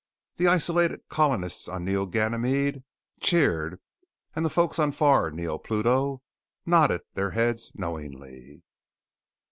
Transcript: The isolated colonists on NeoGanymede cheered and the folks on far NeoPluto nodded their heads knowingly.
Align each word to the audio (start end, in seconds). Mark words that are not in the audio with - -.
The 0.37 0.47
isolated 0.47 1.07
colonists 1.09 1.67
on 1.67 1.85
NeoGanymede 1.85 2.81
cheered 3.19 3.79
and 4.35 4.43
the 4.43 4.49
folks 4.49 4.79
on 4.79 4.93
far 4.93 5.29
NeoPluto 5.29 6.21
nodded 6.65 7.01
their 7.13 7.29
heads 7.29 7.71
knowingly. 7.75 8.63